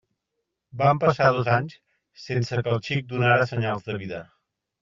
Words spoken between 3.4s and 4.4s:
senyals de vida.